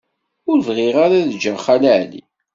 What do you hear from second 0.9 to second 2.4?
ara ad ǧǧeɣ Xali Ɛli.